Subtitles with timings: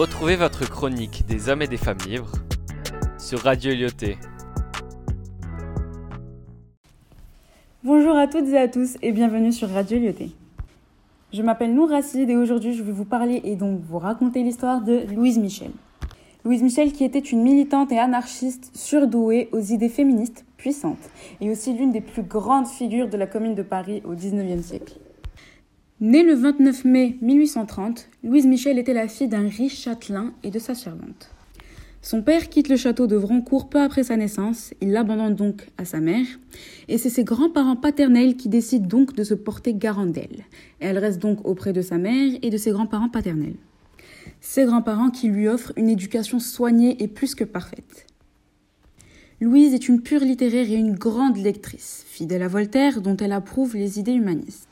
[0.00, 2.32] Retrouvez votre chronique des hommes et des femmes libres
[3.18, 4.16] sur Radio Lyoté.
[7.84, 10.30] Bonjour à toutes et à tous et bienvenue sur Radio Lyoté.
[11.34, 14.80] Je m'appelle Nour Racide et aujourd'hui je vais vous parler et donc vous raconter l'histoire
[14.80, 15.70] de Louise Michel.
[16.46, 21.10] Louise Michel qui était une militante et anarchiste surdouée aux idées féministes puissantes
[21.42, 24.94] et aussi l'une des plus grandes figures de la Commune de Paris au XIXe siècle.
[26.02, 30.58] Née le 29 mai 1830, Louise Michel était la fille d'un riche châtelain et de
[30.58, 31.30] sa servante.
[32.00, 35.84] Son père quitte le château de Vrancourt peu après sa naissance, il l'abandonne donc à
[35.84, 36.24] sa mère,
[36.88, 40.46] et c'est ses grands-parents paternels qui décident donc de se porter garant d'elle.
[40.78, 43.56] Elle reste donc auprès de sa mère et de ses grands-parents paternels.
[44.40, 48.06] Ses grands-parents qui lui offrent une éducation soignée et plus que parfaite.
[49.42, 53.76] Louise est une pure littéraire et une grande lectrice, fidèle à Voltaire dont elle approuve
[53.76, 54.69] les idées humanistes.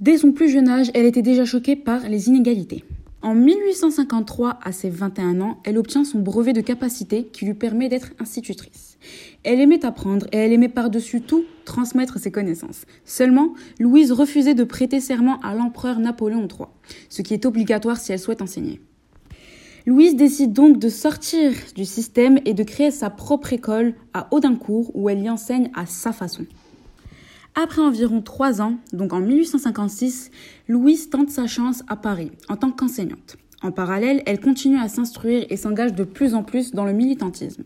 [0.00, 2.84] Dès son plus jeune âge, elle était déjà choquée par les inégalités.
[3.22, 7.88] En 1853, à ses 21 ans, elle obtient son brevet de capacité qui lui permet
[7.88, 8.98] d'être institutrice.
[9.44, 12.86] Elle aimait apprendre et elle aimait par-dessus tout transmettre ses connaissances.
[13.04, 16.66] Seulement, Louise refusait de prêter serment à l'empereur Napoléon III,
[17.08, 18.80] ce qui est obligatoire si elle souhaite enseigner.
[19.86, 24.90] Louise décide donc de sortir du système et de créer sa propre école à Audincourt
[24.94, 26.46] où elle y enseigne à sa façon.
[27.56, 30.32] Après environ trois ans, donc en 1856,
[30.68, 33.36] Louise tente sa chance à Paris en tant qu'enseignante.
[33.62, 37.62] En parallèle, elle continue à s'instruire et s'engage de plus en plus dans le militantisme.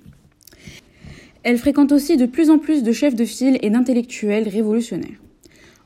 [1.42, 5.18] Elle fréquente aussi de plus en plus de chefs de file et d'intellectuels révolutionnaires.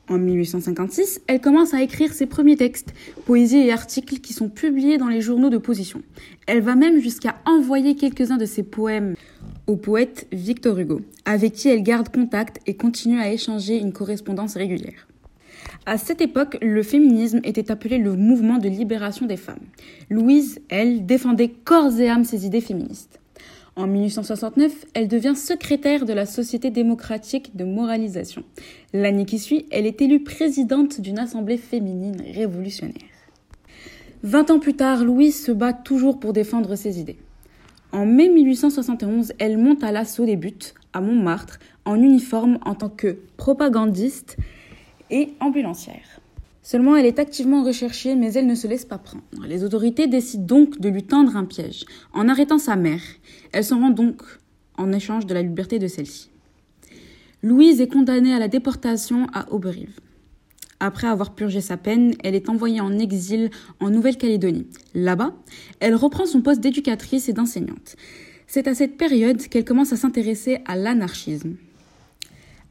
[0.09, 2.93] En 1856, elle commence à écrire ses premiers textes,
[3.25, 6.01] poésies et articles qui sont publiés dans les journaux de position.
[6.45, 9.15] Elle va même jusqu'à envoyer quelques-uns de ses poèmes
[9.67, 14.55] au poète Victor Hugo, avec qui elle garde contact et continue à échanger une correspondance
[14.55, 15.07] régulière.
[15.85, 19.65] À cette époque, le féminisme était appelé le mouvement de libération des femmes.
[20.09, 23.19] Louise, elle, défendait corps et âme ses idées féministes.
[23.75, 28.43] En 1869, elle devient secrétaire de la Société démocratique de moralisation.
[28.93, 33.01] L'année qui suit, elle est élue présidente d'une assemblée féminine révolutionnaire.
[34.21, 37.17] Vingt ans plus tard, Louise se bat toujours pour défendre ses idées.
[37.93, 42.89] En mai 1871, elle monte à l'assaut des buts, à Montmartre, en uniforme en tant
[42.89, 44.35] que propagandiste
[45.11, 46.19] et ambulancière.
[46.63, 49.23] Seulement, elle est activement recherchée, mais elle ne se laisse pas prendre.
[49.47, 53.03] Les autorités décident donc de lui tendre un piège, en arrêtant sa mère.
[53.51, 54.23] Elle s'en rend donc
[54.75, 56.31] en échange de la liberté de celle-ci.
[57.43, 59.99] Louise est condamnée à la déportation à Auberive.
[60.79, 64.65] Après avoir purgé sa peine, elle est envoyée en exil en Nouvelle-Calédonie.
[64.95, 65.33] Là-bas,
[65.79, 67.95] elle reprend son poste d'éducatrice et d'enseignante.
[68.47, 71.55] C'est à cette période qu'elle commence à s'intéresser à l'anarchisme.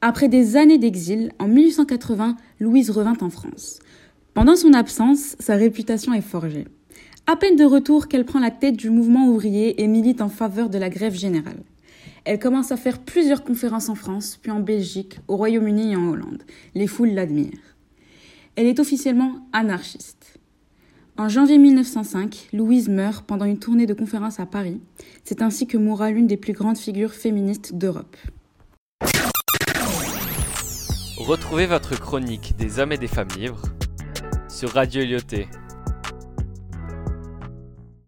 [0.00, 3.80] Après des années d'exil, en 1880, Louise revint en France.
[4.34, 6.66] Pendant son absence, sa réputation est forgée.
[7.26, 10.70] À peine de retour qu'elle prend la tête du mouvement ouvrier et milite en faveur
[10.70, 11.62] de la grève générale.
[12.24, 16.08] Elle commence à faire plusieurs conférences en France, puis en Belgique, au Royaume-Uni et en
[16.08, 16.42] Hollande.
[16.74, 17.76] Les foules l'admirent.
[18.54, 20.21] Elle est officiellement anarchiste.
[21.22, 24.80] En janvier 1905, Louise meurt pendant une tournée de conférences à Paris.
[25.22, 28.16] C'est ainsi que mourra l'une des plus grandes figures féministes d'Europe.
[31.16, 33.62] Retrouvez votre chronique des hommes et des femmes libres
[34.48, 35.46] sur Radio Lyoté.